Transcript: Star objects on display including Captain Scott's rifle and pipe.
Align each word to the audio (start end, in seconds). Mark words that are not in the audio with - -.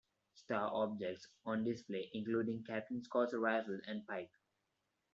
Star 0.33 0.67
objects 0.73 1.27
on 1.45 1.63
display 1.63 2.09
including 2.15 2.63
Captain 2.63 3.03
Scott's 3.03 3.35
rifle 3.35 3.79
and 3.85 4.03
pipe. 4.07 4.31